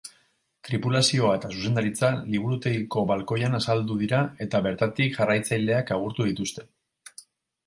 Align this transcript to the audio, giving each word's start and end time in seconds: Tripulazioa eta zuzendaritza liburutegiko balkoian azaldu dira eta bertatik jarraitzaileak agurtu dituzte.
Tripulazioa 0.67 1.33
eta 1.39 1.51
zuzendaritza 1.57 2.09
liburutegiko 2.35 3.03
balkoian 3.11 3.59
azaldu 3.59 3.99
dira 4.01 4.23
eta 4.47 4.63
bertatik 4.69 5.15
jarraitzaileak 5.21 5.95
agurtu 5.99 6.29
dituzte. 6.33 6.67